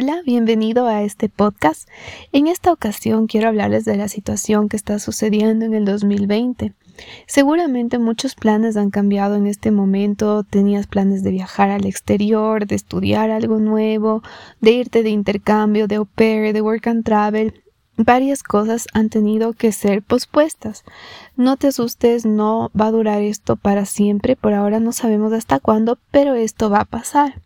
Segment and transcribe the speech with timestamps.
[0.00, 1.88] Hola, bienvenido a este podcast.
[2.30, 6.72] En esta ocasión quiero hablarles de la situación que está sucediendo en el 2020.
[7.26, 10.44] Seguramente muchos planes han cambiado en este momento.
[10.44, 14.22] Tenías planes de viajar al exterior, de estudiar algo nuevo,
[14.60, 17.60] de irte de intercambio, de au pair, de work and travel.
[17.96, 20.84] Varias cosas han tenido que ser pospuestas.
[21.34, 24.36] No te asustes, no va a durar esto para siempre.
[24.36, 27.42] Por ahora no sabemos hasta cuándo, pero esto va a pasar.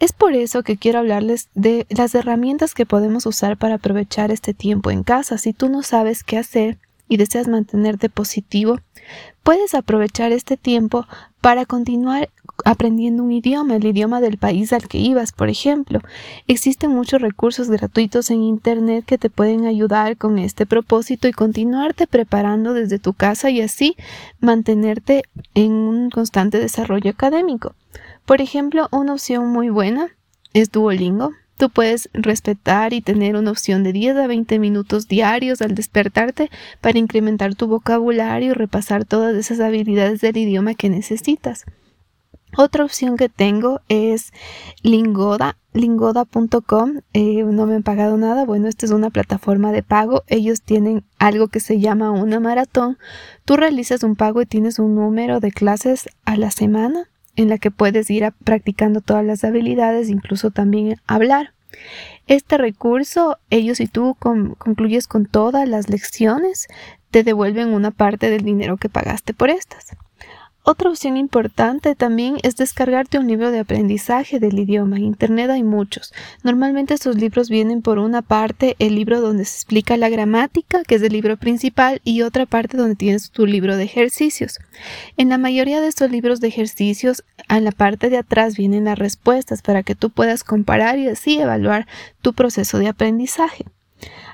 [0.00, 4.54] Es por eso que quiero hablarles de las herramientas que podemos usar para aprovechar este
[4.54, 5.38] tiempo en casa.
[5.38, 8.78] Si tú no sabes qué hacer y deseas mantenerte positivo,
[9.42, 11.06] puedes aprovechar este tiempo
[11.40, 12.30] para continuar
[12.64, 16.00] aprendiendo un idioma, el idioma del país al que ibas, por ejemplo.
[16.46, 22.06] Existen muchos recursos gratuitos en Internet que te pueden ayudar con este propósito y continuarte
[22.06, 23.96] preparando desde tu casa y así
[24.40, 25.24] mantenerte
[25.54, 27.74] en un constante desarrollo académico.
[28.24, 30.08] Por ejemplo, una opción muy buena
[30.54, 31.32] es Duolingo.
[31.58, 36.50] Tú puedes respetar y tener una opción de 10 a 20 minutos diarios al despertarte
[36.80, 41.64] para incrementar tu vocabulario y repasar todas esas habilidades del idioma que necesitas.
[42.56, 44.32] Otra opción que tengo es
[44.82, 47.00] Lingoda, lingoda.com.
[47.12, 48.44] Eh, no me han pagado nada.
[48.44, 50.22] Bueno, esta es una plataforma de pago.
[50.28, 52.96] Ellos tienen algo que se llama una maratón.
[53.44, 57.58] Tú realizas un pago y tienes un número de clases a la semana en la
[57.58, 61.52] que puedes ir practicando todas las habilidades, incluso también hablar.
[62.26, 66.68] Este recurso, ellos si tú concluyes con todas las lecciones,
[67.10, 69.96] te devuelven una parte del dinero que pagaste por estas.
[70.66, 74.96] Otra opción importante también es descargarte un libro de aprendizaje del idioma.
[74.96, 76.14] En Internet hay muchos.
[76.42, 80.94] Normalmente estos libros vienen por una parte el libro donde se explica la gramática, que
[80.94, 84.58] es el libro principal, y otra parte donde tienes tu libro de ejercicios.
[85.18, 88.98] En la mayoría de estos libros de ejercicios, en la parte de atrás vienen las
[88.98, 91.86] respuestas para que tú puedas comparar y así evaluar
[92.22, 93.66] tu proceso de aprendizaje.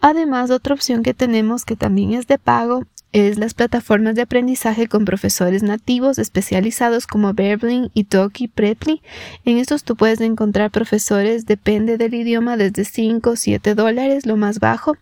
[0.00, 4.88] Además, otra opción que tenemos que también es de pago es las plataformas de aprendizaje
[4.88, 9.02] con profesores nativos especializados como Berlin, Italki, Preply.
[9.44, 14.36] En estos tú puedes encontrar profesores, depende del idioma, desde 5 o 7 dólares, lo
[14.36, 14.96] más bajo.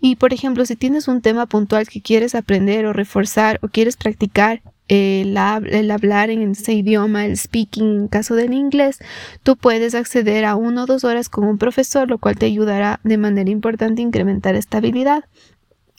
[0.00, 3.96] Y por ejemplo, si tienes un tema puntual que quieres aprender o reforzar o quieres
[3.96, 9.00] practicar el, hablar en ese idioma, el speaking en caso del inglés,
[9.42, 13.00] tú puedes acceder a uno o dos horas con un profesor, lo cual te ayudará
[13.02, 15.24] de manera importante a incrementar esta habilidad.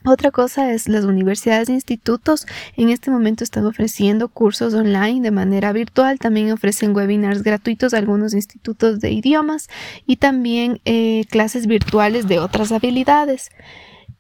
[0.06, 5.32] Otra cosa es las universidades e institutos en este momento están ofreciendo cursos online de
[5.32, 9.68] manera virtual, también ofrecen webinars gratuitos algunos institutos de idiomas
[10.08, 13.50] y también eh, clases virtuales de otras habilidades.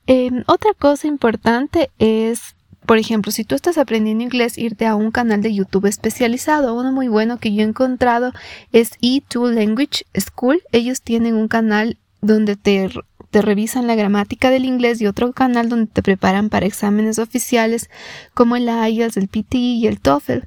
[0.06, 5.12] Em, otra cosa importante es por ejemplo, si tú estás aprendiendo inglés, irte a un
[5.12, 6.74] canal de YouTube especializado.
[6.74, 8.34] Uno muy bueno que yo he encontrado
[8.72, 10.64] es E2 Language School.
[10.72, 12.90] Ellos tienen un canal donde te
[13.30, 17.90] te revisan la gramática del inglés y otro canal donde te preparan para exámenes oficiales
[18.34, 20.46] como el IELTS, el PT y el TOEFL.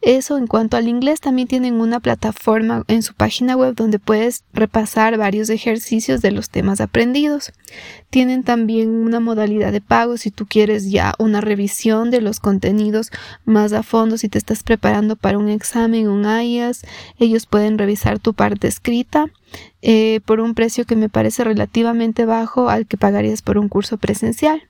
[0.00, 4.44] Eso en cuanto al inglés también tienen una plataforma en su página web donde puedes
[4.54, 7.52] repasar varios ejercicios de los temas aprendidos.
[8.08, 13.10] Tienen también una modalidad de pago si tú quieres ya una revisión de los contenidos
[13.44, 16.82] más a fondo si te estás preparando para un examen, un IELTS,
[17.18, 19.26] ellos pueden revisar tu parte escrita
[19.82, 23.98] eh, por un precio que me parece relativamente bajo al que pagarías por un curso
[23.98, 24.62] presencial.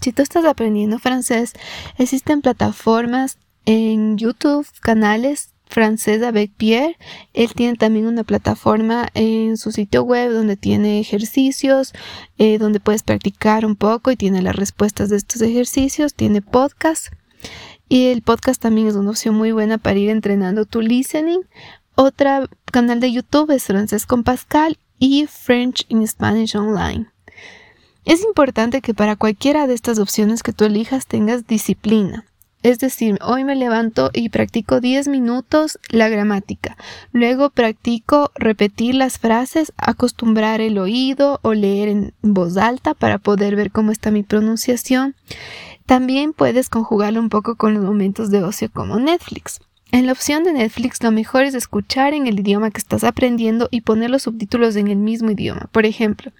[0.00, 1.54] Si tú estás aprendiendo francés,
[1.98, 6.96] existen plataformas en YouTube, canales francés avec Pierre.
[7.34, 11.92] Él tiene también una plataforma en su sitio web donde tiene ejercicios,
[12.38, 16.14] eh, donde puedes practicar un poco y tiene las respuestas de estos ejercicios.
[16.14, 17.08] Tiene podcast.
[17.88, 21.42] Y el podcast también es una opción muy buena para ir entrenando tu listening
[21.98, 27.06] otra canal de YouTube es Francés con Pascal y French in Spanish Online.
[28.04, 32.26] Es importante que para cualquiera de estas opciones que tú elijas tengas disciplina.
[32.66, 36.76] Es decir, hoy me levanto y practico 10 minutos la gramática.
[37.12, 43.54] Luego practico repetir las frases, acostumbrar el oído o leer en voz alta para poder
[43.54, 45.14] ver cómo está mi pronunciación.
[45.86, 49.60] También puedes conjugarlo un poco con los momentos de ocio como Netflix.
[49.92, 53.68] En la opción de Netflix lo mejor es escuchar en el idioma que estás aprendiendo
[53.70, 55.68] y poner los subtítulos en el mismo idioma.
[55.70, 56.32] Por ejemplo,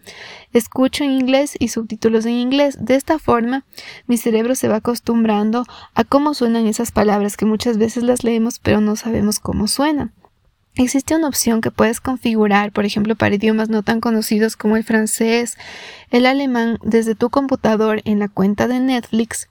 [0.53, 2.77] escucho en inglés y subtítulos en inglés.
[2.81, 3.65] De esta forma,
[4.09, 5.65] mi cerebro se va acostumbrando
[5.95, 10.13] a cómo suenan esas palabras que muchas veces las leemos pero no sabemos cómo suenan.
[10.75, 14.85] Existe una opción que puedes configurar, por ejemplo, para idiomas no tan conocidos como el
[14.85, 15.57] francés,
[16.11, 19.49] el alemán, desde tu computador en la cuenta de Netflix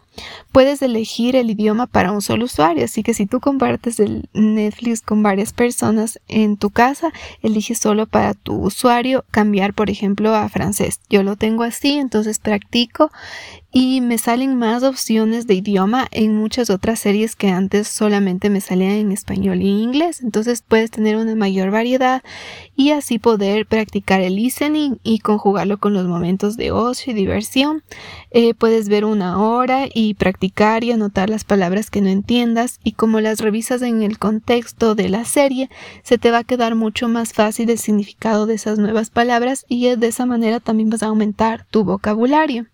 [0.52, 5.02] puedes elegir el idioma para un solo usuario, así que si tú compartes el Netflix
[5.02, 10.48] con varias personas en tu casa, elige solo para tu usuario cambiar, por ejemplo, a
[10.50, 11.00] francés.
[11.10, 13.12] Yo lo tengo así, entonces practico
[13.78, 18.62] y me salen más opciones de idioma en muchas otras series que antes solamente me
[18.62, 20.22] salían en español y inglés.
[20.24, 22.24] Entonces puedes tener una mayor variedad
[22.78, 27.84] y así poder practicar el listening y conjugarlo con los momentos de ocio y diversión.
[28.32, 32.94] Eh, puedes ver una hora y practicar y anotar las palabras que no entiendas y
[32.94, 35.70] como las revisas en el contexto de la serie,
[36.04, 39.96] se te va a quedar mucho más fácil el significado de esas nuevas palabras y
[39.96, 42.68] de esa manera también vas a aumentar tu vocabulario.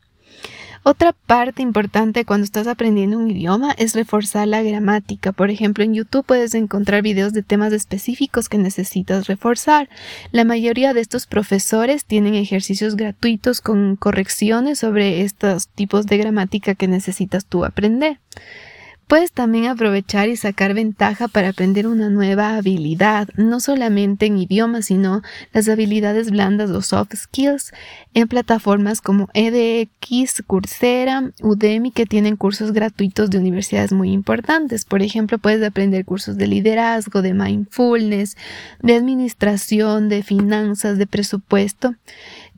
[0.83, 5.31] Otra parte importante cuando estás aprendiendo un idioma es reforzar la gramática.
[5.31, 9.89] Por ejemplo, en YouTube puedes encontrar videos de temas específicos que necesitas reforzar.
[10.31, 16.73] La mayoría de estos profesores tienen ejercicios gratuitos con correcciones sobre estos tipos de gramática
[16.73, 18.17] que necesitas tú aprender.
[19.11, 24.85] Puedes también aprovechar y sacar ventaja para aprender una nueva habilidad, no solamente en idiomas,
[24.85, 25.21] sino
[25.51, 27.73] las habilidades blandas o soft skills
[28.13, 34.85] en plataformas como edX, Coursera, Udemy, que tienen cursos gratuitos de universidades muy importantes.
[34.85, 38.37] Por ejemplo, puedes aprender cursos de liderazgo, de mindfulness,
[38.81, 41.95] de administración, de finanzas, de presupuesto,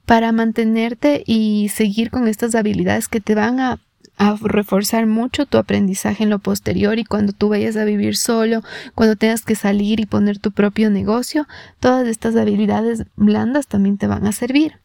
[0.06, 3.80] para mantenerte y seguir con estas habilidades que te van a
[4.18, 8.62] a reforzar mucho tu aprendizaje en lo posterior y cuando tú vayas a vivir solo,
[8.96, 11.48] cuando tengas que salir y poner tu propio negocio,
[11.80, 14.80] todas estas habilidades blandas también te van a servir.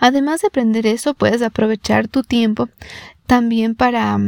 [0.00, 2.68] Además de aprender eso, puedes aprovechar tu tiempo
[3.26, 4.18] también para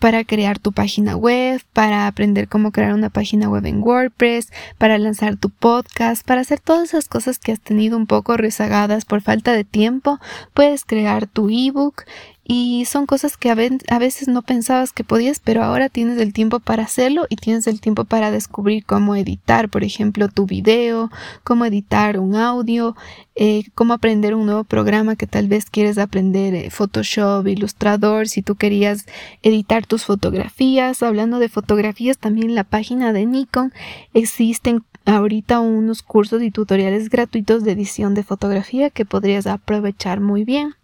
[0.00, 4.98] para crear tu página web, para aprender cómo crear una página web en WordPress, para
[4.98, 9.20] lanzar tu podcast, para hacer todas esas cosas que has tenido un poco rezagadas por
[9.20, 10.18] falta de tiempo,
[10.54, 12.04] puedes crear tu ebook
[12.52, 13.54] y son cosas que a,
[14.00, 17.80] veces no pensabas que podías, pero ahora tienes el tiempo para hacerlo y tienes el
[17.80, 21.12] tiempo para descubrir cómo editar, por ejemplo, tu video,
[21.44, 22.96] cómo editar un audio,
[23.36, 28.42] eh, cómo aprender un nuevo programa que tal vez quieres aprender, eh, Photoshop, Illustrator, si
[28.42, 29.06] tú querías
[29.44, 31.04] editar tus fotografías.
[31.04, 33.72] Hablando de fotografías, también en la página de Nikon
[34.12, 40.42] existen ahorita unos cursos y tutoriales gratuitos de edición de fotografía que podrías aprovechar muy
[40.42, 40.74] bien.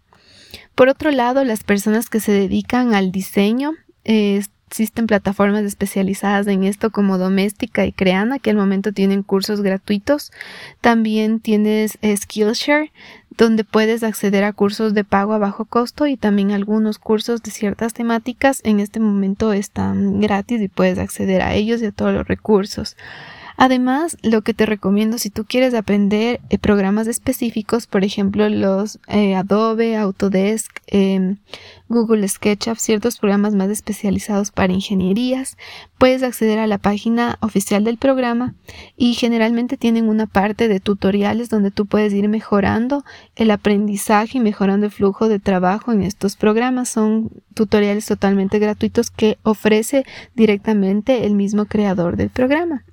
[0.77, 3.71] Por otro lado, las personas que se dedican al diseño,
[4.03, 9.61] eh, existen plataformas especializadas en esto como Doméstica y Creana, que al momento tienen cursos
[9.61, 10.31] gratuitos.
[10.79, 12.91] También tienes eh, Skillshare,
[13.35, 17.49] donde puedes acceder a cursos de pago a bajo costo y también algunos cursos de
[17.49, 22.13] ciertas temáticas en este momento están gratis y puedes acceder a ellos y a todos
[22.13, 22.95] los recursos.
[23.59, 28.99] Además, lo que te recomiendo si tú quieres aprender eh, programas específicos, por ejemplo, los
[29.07, 31.37] eh, Adobe, Autodesk, em,
[31.89, 35.57] Google SketchUp, ciertos programas más especializados para ingenierías,
[35.97, 38.53] puedes acceder a la página oficial del programa
[38.95, 43.03] y generalmente tienen una parte de tutoriales donde tú puedes ir mejorando
[43.35, 46.89] el aprendizaje y mejorando el flujo de trabajo en estos programas.
[46.89, 50.05] Son tutoriales totalmente gratuitos que ofrece
[50.35, 52.83] directamente el mismo creador del programa.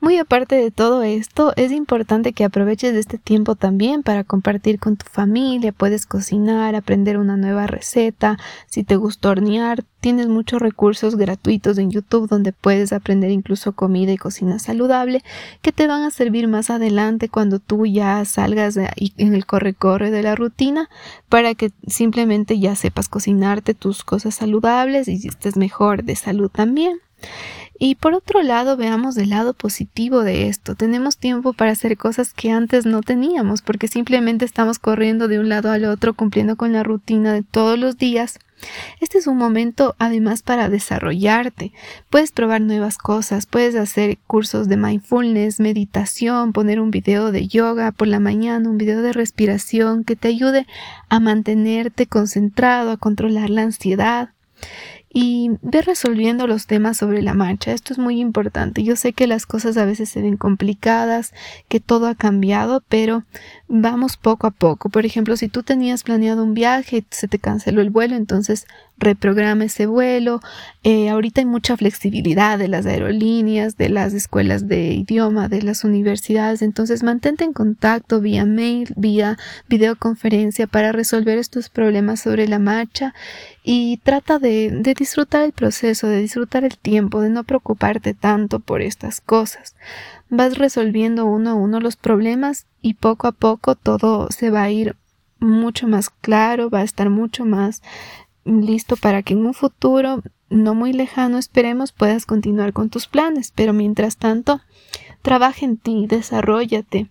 [0.00, 4.96] Muy aparte de todo esto, es importante que aproveches este tiempo también para compartir con
[4.96, 11.16] tu familia, puedes cocinar, aprender una nueva receta, si te gusta hornear, tienes muchos recursos
[11.16, 15.24] gratuitos en YouTube donde puedes aprender incluso comida y cocina saludable
[15.62, 20.22] que te van a servir más adelante cuando tú ya salgas en el corre-corre de
[20.22, 20.88] la rutina
[21.28, 27.00] para que simplemente ya sepas cocinarte tus cosas saludables y estés mejor de salud también.
[27.80, 30.74] Y por otro lado, veamos el lado positivo de esto.
[30.74, 35.48] Tenemos tiempo para hacer cosas que antes no teníamos porque simplemente estamos corriendo de un
[35.48, 38.40] lado al otro cumpliendo con la rutina de todos los días.
[39.00, 41.72] Este es un momento además para desarrollarte.
[42.10, 47.92] Puedes probar nuevas cosas, puedes hacer cursos de mindfulness, meditación, poner un video de yoga
[47.92, 50.66] por la mañana, un video de respiración que te ayude
[51.08, 54.30] a mantenerte concentrado, a controlar la ansiedad
[55.20, 57.72] y ve resolviendo los temas sobre la marcha.
[57.72, 58.84] Esto es muy importante.
[58.84, 61.34] Yo sé que las cosas a veces se ven complicadas,
[61.66, 63.24] que todo ha cambiado, pero
[63.66, 64.90] vamos poco a poco.
[64.90, 69.64] Por ejemplo, si tú tenías planeado un viaje, se te canceló el vuelo, entonces reprograma
[69.64, 70.40] ese vuelo.
[70.82, 75.84] Eh, ahorita hay mucha flexibilidad de las aerolíneas, de las escuelas de idioma, de las
[75.84, 76.62] universidades.
[76.62, 79.38] Entonces mantente en contacto vía mail, vía
[79.68, 83.14] videoconferencia para resolver estos problemas sobre la marcha
[83.62, 88.60] y trata de, de disfrutar el proceso, de disfrutar el tiempo, de no preocuparte tanto
[88.60, 89.74] por estas cosas.
[90.30, 94.70] Vas resolviendo uno a uno los problemas y poco a poco todo se va a
[94.70, 94.96] ir
[95.40, 97.82] mucho más claro, va a estar mucho más
[98.44, 103.52] listo para que en un futuro no muy lejano esperemos puedas continuar con tus planes,
[103.54, 104.60] pero mientras tanto,
[105.22, 107.10] trabaja en ti, desarrollate,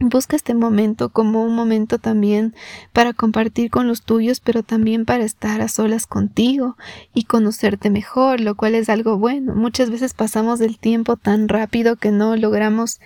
[0.00, 2.54] Busca este momento como un momento también
[2.92, 6.76] para compartir con los tuyos, pero también para estar a solas contigo
[7.14, 9.54] y conocerte mejor, lo cual es algo bueno.
[9.54, 13.00] Muchas veces pasamos el tiempo tan rápido que no logramos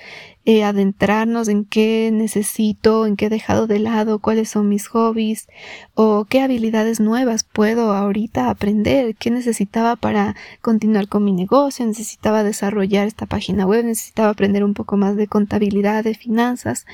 [0.50, 5.46] eh, adentrarnos en qué necesito, en qué he dejado de lado, cuáles son mis hobbies
[5.92, 12.44] o qué habilidades nuevas puedo ahorita aprender, qué necesitaba para continuar con mi negocio, necesitaba
[12.44, 16.86] desarrollar esta página web, necesitaba aprender un poco más de contabilidad, de finanzas.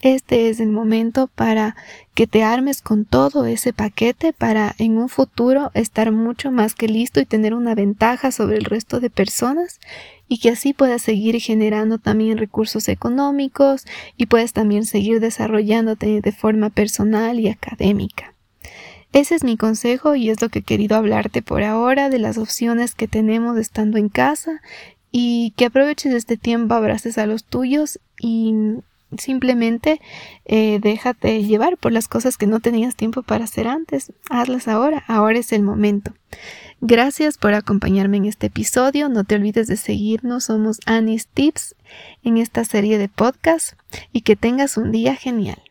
[0.00, 1.74] Este es el momento para
[2.14, 6.86] que te armes con todo ese paquete para en un futuro estar mucho más que
[6.86, 9.80] listo y tener una ventaja sobre el resto de personas
[10.28, 13.86] y que así puedas seguir generando también recursos económicos
[14.16, 18.34] y puedes también seguir desarrollándote de forma personal y académica.
[19.12, 22.38] Ese es mi consejo y es lo que he querido hablarte por ahora de las
[22.38, 24.60] opciones que tenemos estando en casa
[25.10, 28.52] y que aproveches este tiempo, abraces a los tuyos y
[29.16, 30.00] Simplemente
[30.44, 34.12] eh, déjate llevar por las cosas que no tenías tiempo para hacer antes.
[34.28, 36.12] Hazlas ahora, ahora es el momento.
[36.80, 39.08] Gracias por acompañarme en este episodio.
[39.08, 40.44] No te olvides de seguirnos.
[40.44, 41.74] Somos Anis Tips
[42.22, 43.72] en esta serie de podcast
[44.12, 45.62] y que tengas un día genial.